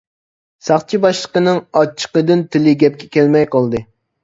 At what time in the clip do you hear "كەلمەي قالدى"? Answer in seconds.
3.19-3.87